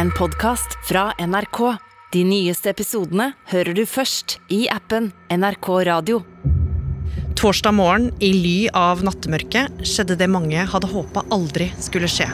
[0.00, 1.58] en podkast fra NRK.
[2.12, 6.22] De nyeste episodene hører du først i appen NRK Radio.
[7.36, 12.30] Torsdag morgen, i ly av nattemørket, skjedde det mange hadde håpa aldri skulle skje.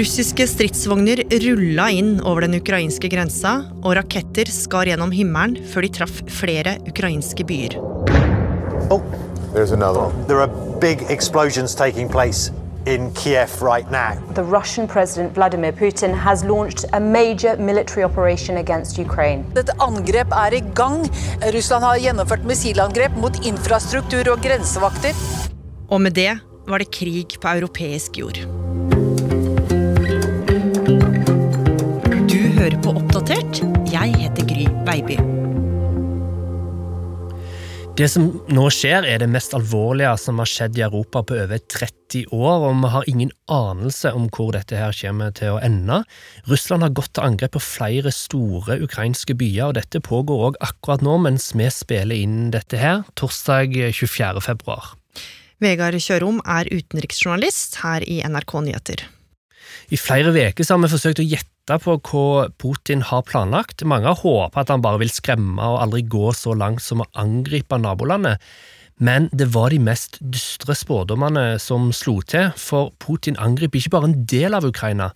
[0.00, 5.92] Russiske stridsvogner rulla inn over den ukrainske grensa, og raketter skar gjennom himmelen før de
[5.98, 7.76] traff flere ukrainske byer.
[8.88, 9.04] Oh,
[9.52, 10.26] there's another one.
[10.26, 10.48] There are
[10.80, 12.48] big explosions taking place
[12.86, 14.14] in Kiev right now.
[14.34, 19.44] The Russian President Vladimir Putin has launched a major military operation against Ukraine.
[19.56, 21.06] Et angrep er i gang.
[21.54, 25.14] Russland har gjennomført missilangrep mot infrastruktur og grensevakter.
[25.88, 28.38] Og med det var det krig på europeisk jord.
[32.32, 32.91] Du hører på
[37.92, 41.60] Det som nå skjer, er det mest alvorlige som har skjedd i Europa på over
[41.60, 45.98] 30 år, og vi har ingen anelse om hvor dette her kommer til å ende.
[46.48, 51.04] Russland har gått til angrep på flere store ukrainske byer, og dette pågår òg akkurat
[51.04, 54.40] nå mens vi spiller inn dette her, torsdag 24.
[54.40, 54.94] februar.
[55.60, 59.04] Vegard Kjørom er utenriksjournalist her i NRK Nyheter.
[59.92, 63.84] I flere uker har vi forsøkt å gjette på hva Putin har planlagt.
[63.84, 67.10] Mange har håpet at han bare vil skremme og aldri gå så langt som å
[67.20, 68.40] angripe nabolandet.
[69.02, 74.12] Men det var de mest dystre spådommene som slo til, for Putin angriper ikke bare
[74.12, 75.10] en del av Ukraina.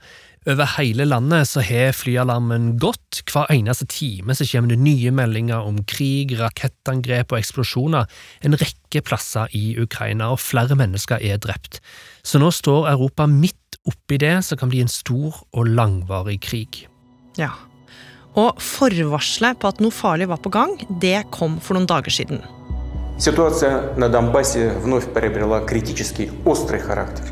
[0.47, 3.25] Over hele landet så har flyalarmen gått.
[3.33, 8.07] Hver eneste time så kommer det nye meldinger om krig, rakettangrep og eksplosjoner
[8.47, 11.81] en rekke plasser i Ukraina, og flere mennesker er drept.
[12.23, 16.86] Så nå står Europa midt oppi det som kan bli en stor og langvarig krig.
[17.40, 17.54] Ja.
[18.38, 22.44] Og forvarselet på at noe farlig var på gang, det kom for noen dager siden.
[23.20, 27.26] Ситуация на Донбассе вновь приобрела критический острый характер.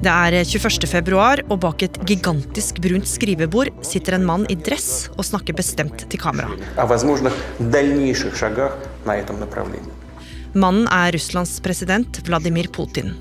[0.00, 0.86] Det er 21.
[0.88, 6.06] februar, og bak et gigantisk brunt skrivebord sitter en mann i dress og snakker bestemt
[6.08, 6.48] til kamera.
[6.76, 9.92] О возможных дальнейших шагах на этом направлении.
[10.54, 13.14] Mannen er Russlands president Vladimir Putin.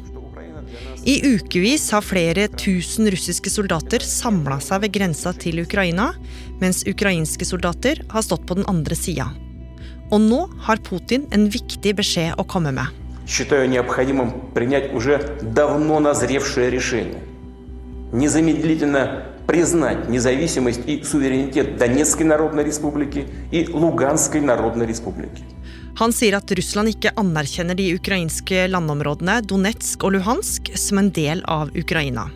[1.06, 6.12] I ukevis har flere tusen russiske soldater samla seg ved grensa til Ukraina,
[6.60, 9.30] mens ukrainske soldater har stått på den andre sida.
[10.12, 12.90] Og nå har Putin en viktig beskjed å komme med.
[13.30, 17.22] Считаю необходимым принять уже давно назревшее решение.
[18.12, 25.44] Незамедлительно признать независимость и суверенитет Донецкой Народной Республики и Луганской Народной Республики.
[26.00, 31.44] Han sier at Russland ikke anerkjenner de ukrainske landområdene Donetsk og Luhansk som en del
[31.48, 32.30] av Ukraina.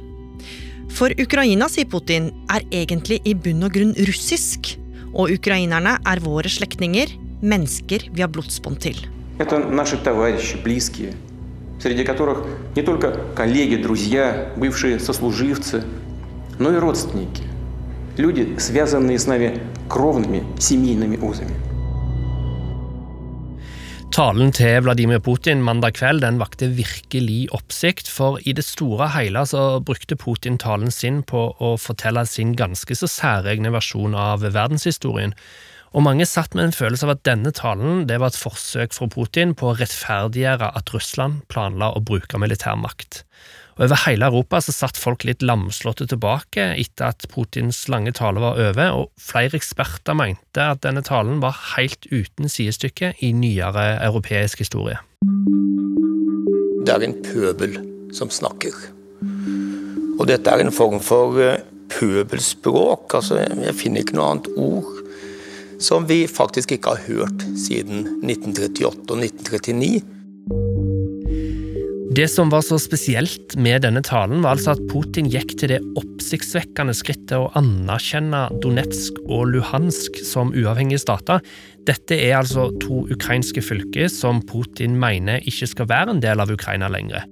[0.93, 4.75] For Ukraina, sier Putin, er egentlig i bunn og grunn russisk.
[5.13, 8.99] Og ukrainerne er våre slektninger, mennesker vi har blodsbånd til.
[9.39, 11.13] Это наши товарищи, близкие,
[11.81, 12.45] среди которых
[12.75, 15.83] не только коллеги, друзья, бывшие сослуживцы,
[16.59, 17.43] но и родственники.
[18.17, 19.59] Люди, связанные с нами
[19.89, 21.55] кровными семейными узами.
[24.08, 29.12] Talen til Vladimir Putin mandag kveld den vakte virkelig oppsikt, for i det store og
[29.14, 34.46] hele så brukte Putin talen sin på å fortelle sin ganske så særegne versjon av
[34.46, 35.36] verdenshistorien.
[35.92, 39.08] Og mange satt med en følelse av at denne talen det var et forsøk fra
[39.12, 43.22] Putin på å rettferdiggjøre at Russland planla å bruke militærmakt.
[43.78, 48.58] Over hele Europa så satt folk litt lamslåtte tilbake etter at Putins lange tale var
[48.58, 54.64] over, og flere eksperter mente at denne talen var helt uten sidestykke i nyere europeisk
[54.64, 54.98] historie.
[56.82, 57.78] Det er en pøbel
[58.16, 58.74] som snakker.
[60.18, 61.62] Og dette er en form for eh,
[61.92, 63.14] pøbelspråk.
[63.14, 64.94] Altså, jeg finner ikke noe annet ord
[65.78, 70.17] som vi faktisk ikke har hørt siden 1938 og 1939.
[72.16, 75.80] Det som var så spesielt med denne talen, var altså at Putin gikk til det
[76.00, 81.44] oppsiktsvekkende skrittet å anerkjenne Donetsk og Luhansk som uavhengige stater.
[81.88, 86.52] Dette er altså to ukrainske fylker som Putin mener ikke skal være en del av
[86.54, 87.28] Ukraina lenger.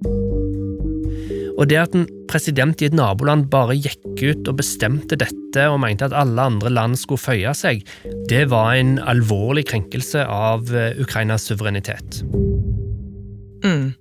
[1.56, 5.80] Og det at en president i et naboland bare gikk ut og bestemte dette og
[5.80, 7.80] mente at alle andre land skulle føye seg,
[8.28, 10.68] det var en alvorlig krenkelse av
[11.00, 12.20] Ukrainas suverenitet.
[13.64, 13.96] Mm.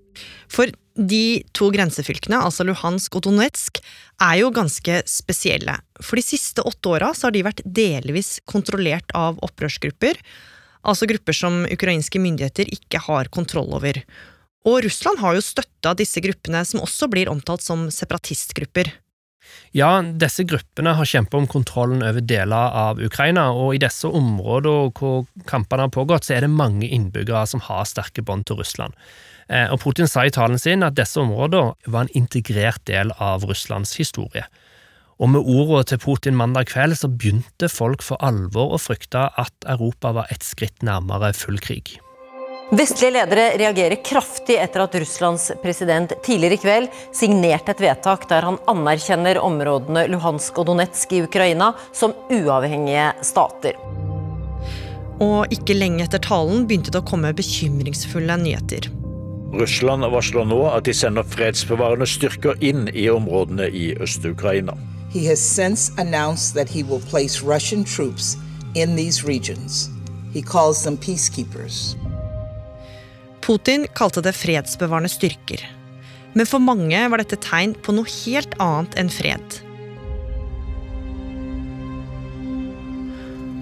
[0.95, 3.81] De to grensefylkene, altså Luhansk og Donetsk,
[4.23, 5.75] er jo ganske spesielle.
[5.99, 10.21] For de siste åtte åra har de vært delvis kontrollert av opprørsgrupper,
[10.87, 13.99] altså grupper som ukrainske myndigheter ikke har kontroll over.
[14.65, 18.93] Og Russland har jo støtta disse gruppene, som også blir omtalt som separatistgrupper.
[19.75, 24.95] Ja, disse gruppene har kjempet om kontrollen over deler av Ukraina, og i disse områdene
[24.95, 28.95] hvor kampene har pågått, så er det mange innbyggere som har sterke bånd til Russland.
[29.49, 33.45] Eh, og Putin sa i talen sin at disse områdene var en integrert del av
[33.45, 34.45] Russlands historie.
[35.21, 39.69] Og med ordene til Putin mandag kveld så begynte folk for alvor å frykte at
[39.69, 41.95] Europa var et skritt nærmere full krig.
[42.73, 48.47] Vestlige ledere reagerer kraftig etter at Russlands president tidligere i kveld signerte et vedtak der
[48.47, 53.77] han anerkjenner områdene Luhansk og Donetsk i Ukraina som uavhengige stater.
[55.21, 58.89] Og ikke lenge etter talen begynte det å komme bekymringsfulle nyheter.
[59.55, 64.75] Russland varsler nå at de sender fredsbevarende styrker inn i områdene i Øst-Ukraina.
[65.13, 68.35] He has since announced that he will place Russian troops
[68.75, 69.89] in these regions.
[70.33, 71.95] He calls them peacekeepers.
[73.41, 75.63] Putin kalte det fredsbevarende styrker.
[76.33, 79.61] Men for mange var dette tegn på noe helt annet enn fred.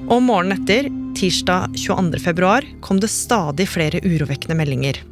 [0.09, 2.17] Og morgenen etter, tirsdag 22.
[2.23, 5.03] februar, kom det stadig flere urovekkende meldinger.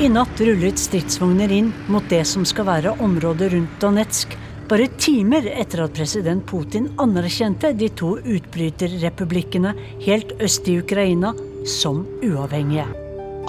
[0.00, 4.32] I natt rullet stridsvogner inn mot det som skal være området rundt Donetsk,
[4.70, 9.74] bare timer etter at president Putin anerkjente de to utbryterrepublikkene
[10.06, 11.34] helt øst i Ukraina
[11.68, 12.86] som uavhengige.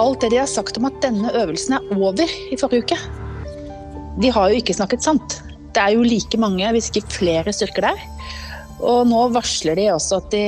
[0.03, 3.00] Alt det de har sagt om at denne øvelsen er over i forrige uke,
[4.19, 5.39] de har jo ikke snakket sant.
[5.71, 8.07] Det er jo like mange, hvis ikke flere styrker der.
[8.83, 10.45] Og nå varsler de også at de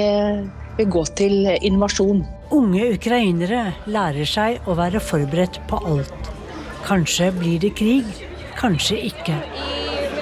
[0.82, 2.26] vil gå til invasjon.
[2.54, 6.28] Unge ukrainere lærer seg å være forberedt på alt.
[6.86, 8.06] Kanskje blir det krig,
[8.60, 9.40] kanskje ikke.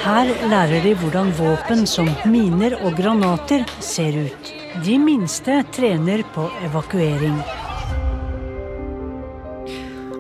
[0.02, 4.54] Her lærer de hvordan våpen som miner og granater ser ut.
[4.86, 7.36] De minste trener på evakuering.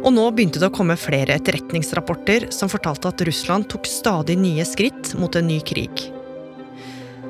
[0.01, 4.67] Og nå begynte det å komme flere etterretningsrapporter som fortalte at Russland tok stadig nye
[4.67, 6.11] skritt mot en ny krig.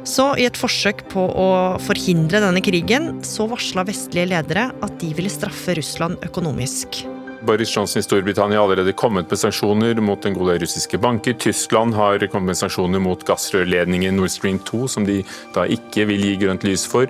[0.07, 1.48] Så i et forsøk på å
[1.86, 7.03] forhindre denne krigen, så varsla vestlige ledere at de ville straffe Russland økonomisk.
[7.45, 11.38] Boris Johnson i Storbritannia har allerede kommet med sanksjoner mot en god del russiske banker.
[11.42, 15.21] Tyskland har kommet med sanksjoner mot gassrørledningen Nord Stream 2, som de
[15.56, 17.09] da ikke vil gi grønt lys for.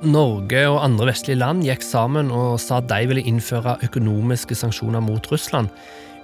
[0.00, 5.04] Norge og andre vestlige land gikk sammen og sa at de ville innføre økonomiske sanksjoner
[5.04, 5.68] mot Russland.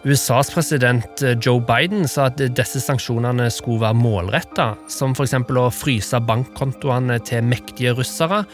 [0.06, 5.34] USAs president eh, Joe Biden sa at disse sanksjonene skulle være målretta, som f.eks.
[5.34, 8.44] å fryse bankkontoene til mektige russere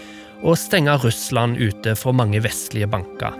[0.42, 3.36] og stenge Russland ute fra mange vestlige banker.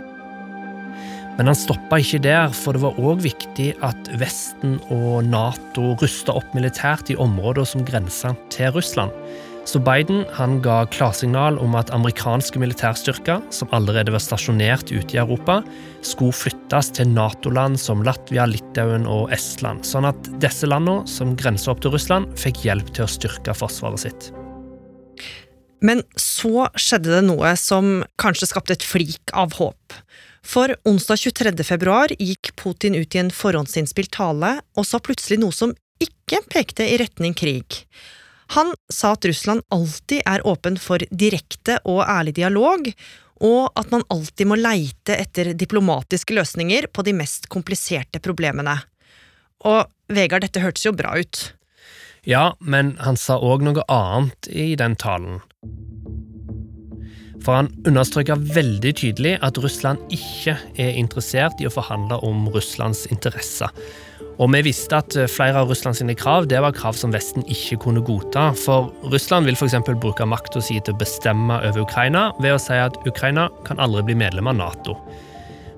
[1.39, 6.37] Men han stoppa ikke der, for det var òg viktig at Vesten og Nato rusta
[6.37, 9.17] opp militært i områder som grensa til Russland.
[9.65, 15.21] Så Biden han ga klarsignal om at amerikanske militærstyrker, som allerede var stasjonert ute i
[15.23, 15.61] Europa,
[16.03, 21.73] skulle flyttes til Nato-land som Latvia, Litauen og Estland, sånn at disse landene, som grenser
[21.73, 24.33] opp til Russland, fikk hjelp til å styrke forsvaret sitt.
[25.83, 29.95] Men så skjedde det noe som kanskje skapte et flik av håp.
[30.43, 31.55] For onsdag 23.
[31.67, 36.87] februar gikk Putin ut i en forhåndsinnspilt tale og sa plutselig noe som ikke pekte
[36.87, 37.85] i retning krig.
[38.53, 42.91] Han sa at Russland alltid er åpen for direkte og ærlig dialog,
[43.43, 48.77] og at man alltid må leite etter diplomatiske løsninger på de mest kompliserte problemene.
[49.65, 51.41] Og Vegard, dette hørtes jo bra ut.
[52.29, 55.41] Ja, men han sa òg noe annet i den talen.
[57.43, 63.09] For han understreka veldig tydelig at Russland ikke er interessert i å forhandle om Russlands
[63.11, 63.73] interesser.
[64.41, 68.05] Og vi visste at flere av Russlands krav det var krav som Vesten ikke kunne
[68.05, 68.51] godta.
[68.57, 69.77] For Russland vil f.eks.
[70.01, 74.07] bruke makta si til å bestemme over Ukraina ved å si at Ukraina kan aldri
[74.09, 74.97] bli medlem av Nato.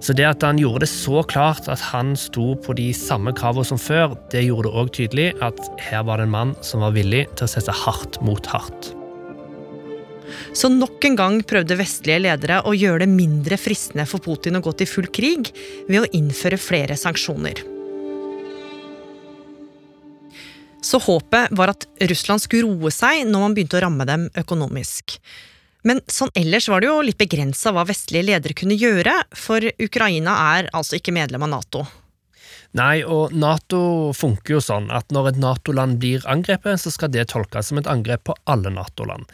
[0.04, 3.64] Så det at han gjorde det så klart at han sto på de samme kravene
[3.64, 6.92] som før, det gjorde det òg tydelig at her var det en mann som var
[6.92, 8.92] villig til å sette hardt mot hardt.
[10.52, 14.64] Så nok en gang prøvde vestlige ledere å gjøre det mindre fristende for Putin å
[14.64, 15.50] gå til full krig
[15.88, 17.73] ved å innføre flere sanksjoner.
[20.84, 25.16] Så håpet var at Russland skulle roe seg når man begynte å ramme dem økonomisk.
[25.84, 30.36] Men sånn ellers var det jo litt begrensa hva vestlige ledere kunne gjøre, for Ukraina
[30.56, 31.84] er altså ikke medlem av Nato.
[32.74, 37.28] Nei, og Nato funker jo sånn at når et Nato-land blir angrepet, så skal det
[37.30, 39.28] tolkes som et angrep på alle Nato-land.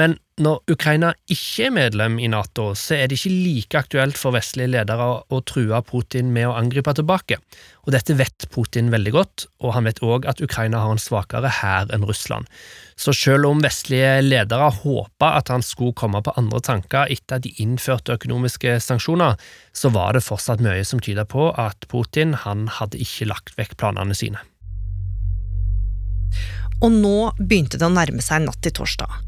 [0.00, 4.32] Men når Ukraina ikke er medlem i Nato, så er det ikke like aktuelt for
[4.32, 7.36] vestlige ledere å true Putin med å angripe tilbake.
[7.84, 11.50] Og dette vet Putin veldig godt, og han vet òg at Ukraina har en svakere
[11.60, 12.48] hær enn Russland.
[12.96, 17.52] Så selv om vestlige ledere håpa at han skulle komme på andre tanker etter de
[17.62, 19.36] innførte økonomiske sanksjoner,
[19.76, 23.76] så var det fortsatt mye som tyda på at Putin han hadde ikke lagt vekk
[23.82, 24.40] planene sine.
[26.82, 29.20] Og nå begynte det å nærme seg natt til torsdag.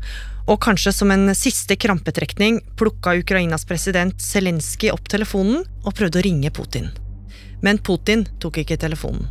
[0.49, 6.25] Og kanskje som en siste krampetrekning plukka Ukrainas president Zelenskyj opp telefonen og prøvde å
[6.25, 6.89] ringe Putin.
[7.61, 9.27] Men Putin tok ikke telefonen.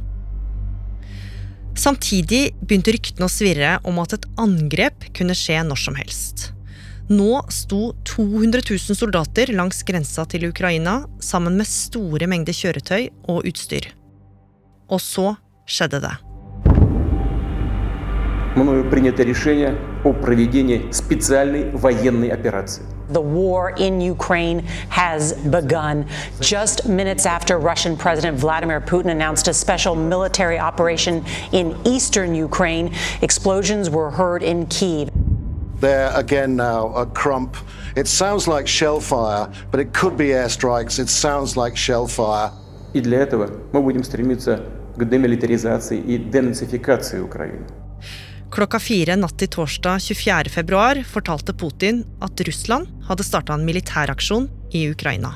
[1.78, 6.48] Samtidig begynte ryktene å svirre om at et angrep kunne skje når som helst.
[7.08, 13.46] Nå sto 200 000 soldater langs grensa til Ukraina sammen med store mengder kjøretøy og
[13.48, 13.92] utstyr.
[14.92, 15.32] Og så
[15.64, 16.16] skjedde det.
[18.58, 19.72] Мною принято решение
[20.03, 22.83] о проведении специальной военной операции.
[23.09, 26.05] The war in Ukraine has begun.
[26.39, 32.93] Just minutes after Russian President Vladimir Putin announced a special military operation in eastern Ukraine,
[33.21, 35.09] explosions were heard in Kiev.
[35.79, 37.57] There again now at Crump.
[37.95, 40.97] It sounds like shell fire, but it could be airstrikes.
[40.97, 42.51] It sounds like shell fire.
[42.93, 44.61] И для этого мы будем стремиться
[44.95, 47.65] к демилитаризации и денацификации Украины.
[48.53, 50.51] Klokka fire natt til torsdag 24.
[50.53, 54.45] februar fortalte Putin at Russland hadde starta en militæraksjon
[54.77, 55.31] i Ukraina.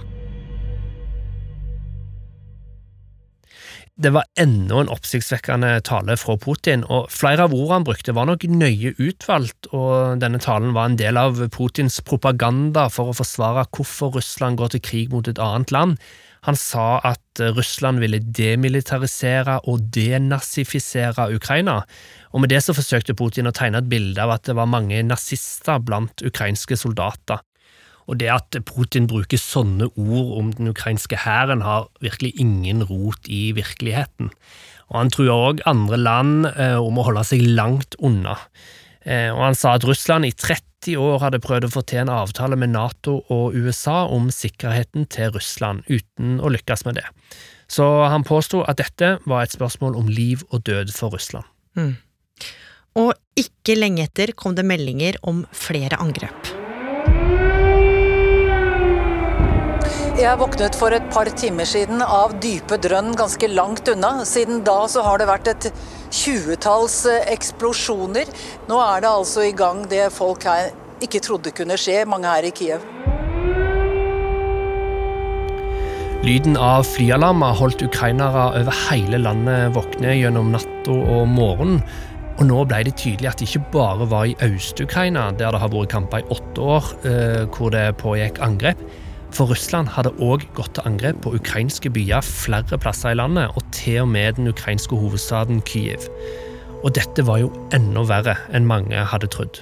[3.98, 8.30] Det var enda en oppsiktsvekkende tale fra Putin, og flere av ordene han brukte var
[8.30, 13.66] nok nøye utvalgt, og denne talen var en del av Putins propaganda for å forsvare
[13.74, 15.98] hvorfor Russland går til krig mot et annet land.
[16.46, 21.82] Han sa at Russland ville demilitarisere og denazifisere Ukraina,
[22.32, 25.00] og med det så forsøkte Putin å tegne et bilde av at det var mange
[25.06, 27.42] nazister blant ukrainske soldater.
[28.08, 33.28] Og det at Putin bruker sånne ord om den ukrainske hæren, har virkelig ingen rot
[33.28, 34.32] i virkeligheten.
[34.88, 38.38] Og han truer òg andre land eh, om å holde seg langt unna.
[39.08, 42.12] Eh, og han sa at Russland i 30 år hadde prøvd å få til en
[42.12, 47.08] avtale med Nato og USA om sikkerheten til Russland, uten å lykkes med det.
[47.72, 51.48] Så han påsto at dette var et spørsmål om liv og død for Russland.
[51.80, 51.96] Mm.
[52.98, 56.56] Og ikke lenge etter kom det meldinger om flere angrep.
[60.18, 64.24] Jeg våknet for et par timer siden av dype drønn ganske langt unna.
[64.26, 65.68] Siden da så har det vært et
[66.14, 68.30] tjuetalls eksplosjoner.
[68.70, 70.72] Nå er det altså i gang det folk her
[71.04, 72.86] ikke trodde kunne skje, mange her i Kiev.
[76.26, 81.84] Lyden av flyalarmer holdt ukrainere over hele landet våkne gjennom natta og morgenen.
[82.38, 85.72] Og nå ble det tydelig at det ikke bare var i Øst-Ukraina, der det har
[85.74, 88.82] vært kamper i åtte år, eh, hvor det pågikk angrep.
[89.36, 93.66] For Russland hadde òg gått til angrep på ukrainske byer flere plasser i landet, og
[93.76, 96.08] til og med den ukrainske hovedstaden Kyiv.
[96.84, 99.62] Og dette var jo enda verre enn mange hadde trodd.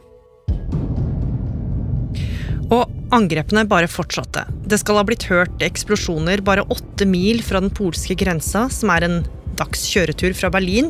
[2.73, 4.45] Og angrepene bare fortsatte.
[4.65, 9.05] Det skal ha blitt hørt eksplosjoner bare åtte mil fra den polske grensa, som er
[9.05, 9.19] en
[9.59, 10.89] dags kjøretur fra Berlin.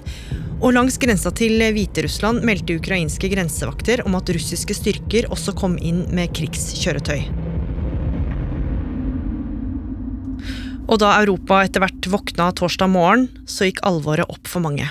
[0.64, 6.06] Og langs grensa til Hviterussland meldte ukrainske grensevakter om at russiske styrker også kom inn
[6.16, 7.45] med krigskjøretøy.
[10.86, 14.86] Og da Europa etter hvert våkna torsdag morgen, så gikk alvoret opp for mange.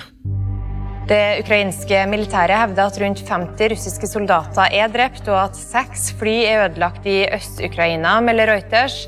[1.05, 6.39] Det ukrainske militæret hevder at rundt 50 russiske soldater er drept, og at seks fly
[6.49, 9.05] er ødelagt i Øst-Ukraina, melder Reuters.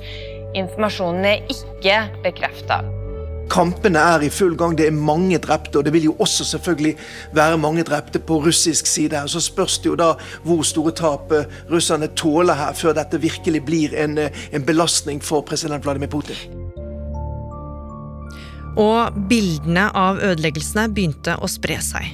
[0.55, 2.83] Informasjonen er ikke bekrefta.
[3.49, 6.93] Kampene er i full gang, det er mange drepte, og det vil jo også selvfølgelig
[7.33, 9.23] være mange drepte på russisk side.
[9.27, 10.13] Så spørs det jo da
[10.43, 15.23] hvor store tap eh, russerne tåler her, før dette virkelig blir en, eh, en belastning
[15.23, 16.66] for president Vladimir Putin.
[18.77, 22.07] Og bildene av ødeleggelsene begynte å spre seg.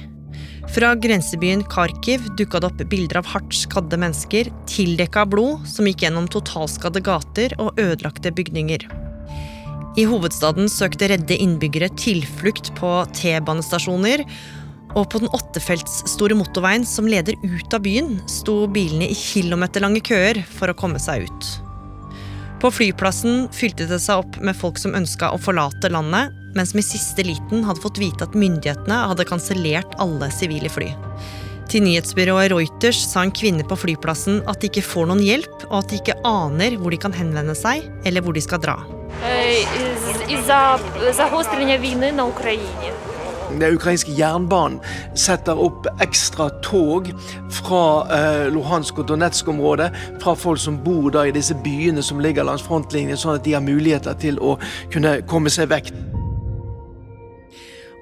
[0.74, 5.86] Fra grensebyen Kharkiv dukka det opp bilder av hardt skadde mennesker, tildekka av blod, som
[5.86, 8.86] gikk gjennom totalskadde gater og ødelagte bygninger.
[9.94, 14.24] I hovedstaden søkte redde innbyggere tilflukt på T-banestasjoner,
[14.94, 20.02] og på den åttefelts store motorveien som leder ut av byen, sto bilene i kilometerlange
[20.06, 21.50] køer for å komme seg ut.
[22.62, 26.80] På flyplassen fylte det seg opp med folk som ønska å forlate landet, men som
[26.80, 30.92] i siste liten hadde fått vite at myndighetene hadde kansellert alle sivile fly.
[31.70, 35.78] Til nyhetsbyrået Reuters sa en kvinne på flyplassen at de ikke får noen hjelp, og
[35.80, 38.76] at de ikke aner hvor de kan henvende seg, eller hvor de skal dra.
[43.54, 44.80] Den ukrainske jernbanen
[45.14, 47.10] setter opp ekstra tog
[47.54, 47.82] fra
[48.16, 49.90] eh, Luhansk og Donetsk-området,
[50.24, 53.64] fra folk som bor i disse byene som ligger langs frontlinjen, sånn at de har
[53.64, 54.56] muligheter til å
[54.92, 55.92] kunne komme seg vekk.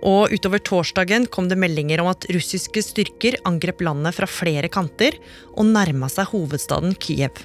[0.02, 5.18] Og utover torsdagen kom det meldinger om at russiske styrker angrep landet fra flere kanter
[5.54, 7.38] og nærma seg hovedstaden Kiev.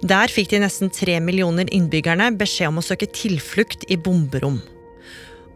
[0.00, 4.60] Der fikk de nesten tre millioner innbyggerne beskjed om å søke tilflukt i bomberom.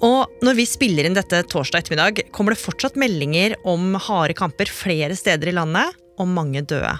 [0.02, 4.70] Og når vi spiller inn dette torsdag ettermiddag, kommer det fortsatt meldinger om harde kamper
[4.70, 6.92] flere steder i landet, og mange døde.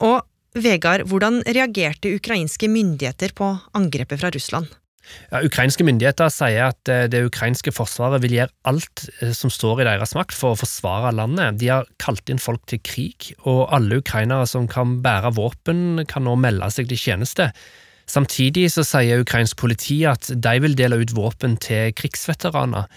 [0.00, 0.24] Og
[0.58, 4.72] Vegard, hvordan reagerte ukrainske myndigheter på angrepet fra Russland?
[5.30, 9.82] Ja, ukrainske myndigheter sier at eh, det ukrainske forsvaret vil gjøre alt eh, som står
[9.82, 11.60] i deres makt for å forsvare landet.
[11.60, 16.26] De har kalt inn folk til krig, og alle ukrainere som kan bære våpen, kan
[16.26, 17.50] nå melde seg til tjeneste.
[18.10, 22.90] Samtidig så sier ukrainsk politi at de vil dele ut våpen til krigsveteraner.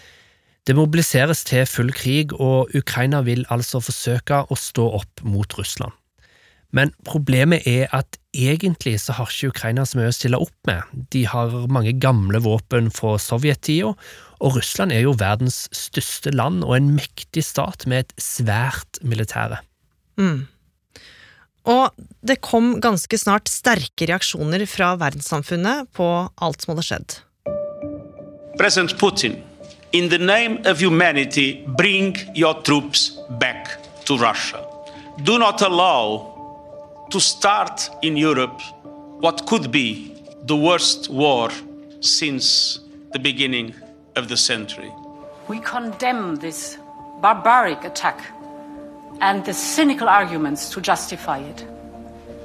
[0.66, 5.94] Det mobiliseres til full krig, og Ukraina vil altså forsøke å stå opp mot Russland.
[6.74, 10.82] Men problemet er at egentlig så har ikke Ukraina så mye å stille opp med.
[11.14, 13.94] De har mange gamle våpen fra sovjettida,
[14.44, 19.62] og Russland er jo verdens største land og en mektig stat med et svært militære.
[20.18, 20.50] Mm.
[21.70, 26.10] Og det kom ganske snart sterke reaksjoner fra verdenssamfunnet på
[26.44, 27.16] alt som hadde skjedd.
[28.58, 29.38] President Putin,
[29.94, 34.60] in the name of humanity, bring your troops back to Russia.
[35.24, 36.33] Do not allow
[37.14, 38.60] to start in Europe
[39.20, 40.16] what could be
[40.46, 41.52] the worst war
[42.00, 42.80] since
[43.12, 43.72] the beginning
[44.16, 44.92] of the century.
[45.48, 46.80] We condemn this
[47.22, 48.20] barbaric attack
[49.22, 51.68] and the cynical arguments to justify it.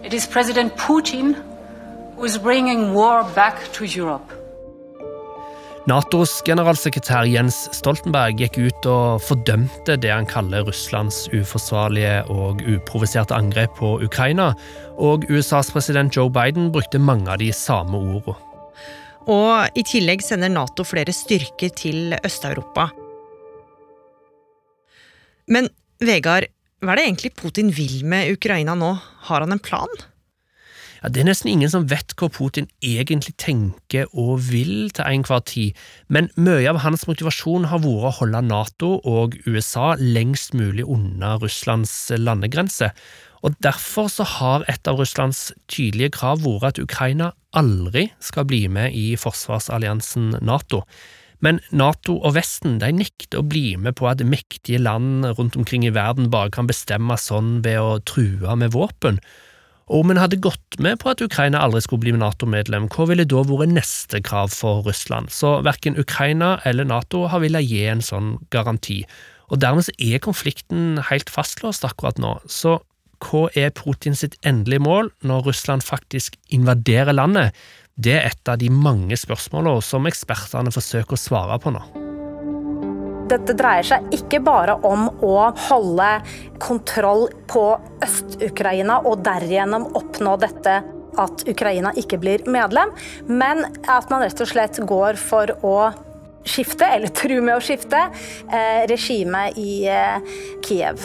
[0.04, 1.32] It is President Putin
[2.16, 4.37] who is bringing war back to Europe.
[5.88, 13.32] Natos generalsekretær Jens Stoltenberg gikk ut og fordømte det han kaller Russlands uforsvarlige og uprovoserte
[13.32, 14.50] angrep på Ukraina,
[15.00, 18.36] og USAs president Joe Biden brukte mange av de samme ordene.
[19.32, 22.90] Og i tillegg sender Nato flere styrker til Øst-Europa.
[25.48, 25.70] Men
[26.04, 26.50] Vegard,
[26.84, 28.92] hva er det egentlig Putin vil med Ukraina nå?
[29.30, 29.88] Har han en plan?
[31.02, 35.44] Ja, Det er nesten ingen som vet hva Putin egentlig tenker og vil til enhver
[35.46, 35.76] tid,
[36.08, 41.36] men mye av hans motivasjon har vært å holde Nato og USA lengst mulig unna
[41.38, 42.90] Russlands landegrense,
[43.46, 48.66] og derfor så har et av Russlands tydelige krav vært at Ukraina aldri skal bli
[48.66, 50.82] med i forsvarsalliansen Nato.
[51.38, 55.86] Men Nato og Vesten de nekter å bli med på at mektige land rundt omkring
[55.86, 59.20] i verden bare kan bestemme sånn ved å true med våpen.
[59.88, 63.40] Om en hadde gått med på at Ukraina aldri skulle bli Nato-medlem, hva ville da
[63.48, 65.32] vært neste krav for Russland?
[65.32, 69.00] Så verken Ukraina eller Nato har villet gi en sånn garanti.
[69.48, 72.34] Og dermed er konflikten helt fastlåst akkurat nå.
[72.44, 72.76] Så
[73.24, 77.56] hva er Putin sitt endelige mål når Russland faktisk invaderer landet?
[77.96, 82.07] Det er et av de mange spørsmålene som ekspertene forsøker å svare på nå.
[83.28, 85.34] Dette dreier seg ikke bare om å
[85.68, 86.06] holde
[86.62, 87.64] kontroll på
[88.04, 90.78] Øst-Ukraina og derigjennom oppnå dette
[91.18, 92.92] at Ukraina ikke blir medlem,
[93.26, 95.78] men at man rett og slett går for å
[96.48, 98.06] skifte, eller tru med å skifte,
[98.48, 101.02] eh, regimet i eh, Kiev.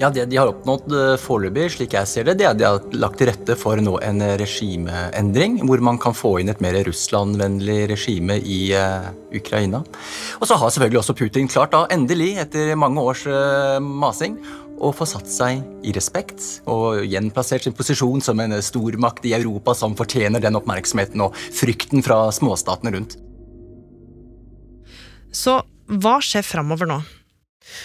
[0.00, 2.66] Ja, Det de har oppnådd eh, foreløpig, slik jeg ser det, det er at de
[2.66, 6.80] har lagt til rette for nå en regimeendring, hvor man kan få inn et mer
[6.88, 9.84] Russland-vennlig regime i uh, Ukraina.
[10.40, 14.40] Og så har selvfølgelig også Putin klart, da, endelig, etter mange års uh, masing,
[14.82, 19.76] å få satt seg i respekt og gjenplassert sin posisjon som en stormakt i Europa
[19.78, 23.14] som fortjener den oppmerksomheten og frykten fra småstatene rundt.
[25.30, 27.04] Så hva skjer framover nå?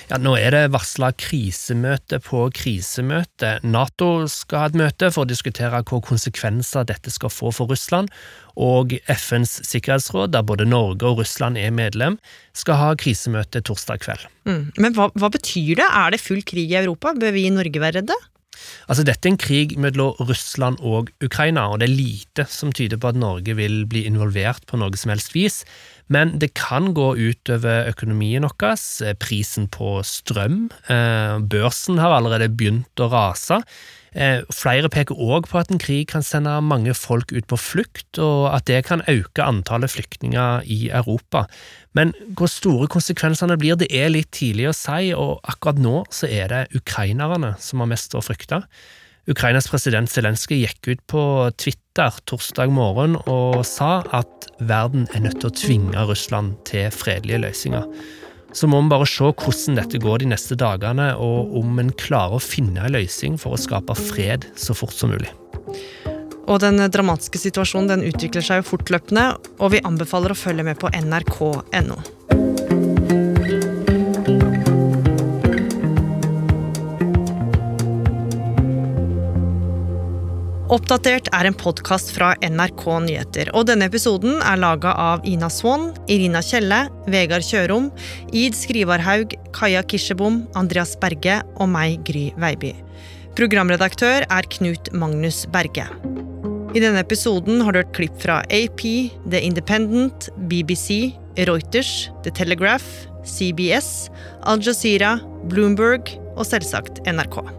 [0.09, 3.57] Ja, Nå er det varsla krisemøte på krisemøte.
[3.63, 8.11] Nato skal ha et møte for å diskutere hvilke konsekvenser dette skal få for Russland,
[8.59, 12.17] og FNs sikkerhetsråd, der både Norge og Russland er medlem,
[12.57, 14.25] skal ha krisemøte torsdag kveld.
[14.49, 14.65] Mm.
[14.81, 15.87] Men hva, hva betyr det?
[15.87, 17.15] Er det full krig i Europa?
[17.15, 18.17] Bør vi i Norge være redde?
[18.87, 22.99] Altså, Dette er en krig mellom Russland og Ukraina, og det er lite som tyder
[23.01, 25.61] på at Norge vil bli involvert på noe som helst vis.
[26.09, 28.81] Men det kan gå utover økonomien vår,
[29.21, 30.67] prisen på strøm.
[30.89, 33.61] Eh, børsen har allerede begynt å rase.
[34.17, 38.17] Eh, flere peker òg på at en krig kan sende mange folk ut på flukt,
[38.17, 41.45] og at det kan øke antallet flyktninger i Europa.
[41.93, 46.29] Men hvor store konsekvensene blir, det er litt tidlig å si, og akkurat nå så
[46.29, 48.63] er det ukrainerne som har mest å frykte.
[49.29, 51.23] Ukrainas president Zelenskyj gikk ut på
[51.61, 57.43] Twitter torsdag morgen og sa at verden er nødt til å tvinge Russland til fredelige
[57.43, 57.85] løsninger.
[58.51, 62.39] Så må vi bare se hvordan dette går de neste dagene, og om en klarer
[62.39, 65.31] å finne en løsning for å skape fred så fort som mulig.
[66.49, 69.31] Og den dramatiske situasjonen den utvikler seg jo fortløpende,
[69.61, 71.99] og vi anbefaler å følge med på nrk.no.
[80.69, 83.49] Oppdatert er en podkast fra NRK Nyheter.
[83.57, 87.87] og Denne episoden er laga av Ina Swann, Irina Kjelle, Vegard Kjørom,
[88.37, 92.75] Id Skrivarhaug, Kaja Kirsebom, Andreas Berge og meg, Gry Veiby.
[93.39, 95.87] Programredaktør er Knut Magnus Berge.
[96.77, 98.85] I denne episoden har du hørt klipp fra AP,
[99.25, 101.15] The Independent, BBC,
[101.49, 104.11] Reuters, The Telegraph, CBS,
[104.45, 105.17] Al Jazeera,
[105.49, 107.58] Bloomberg og selvsagt NRK.